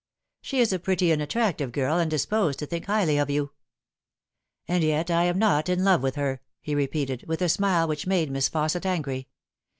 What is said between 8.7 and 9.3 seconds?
angry.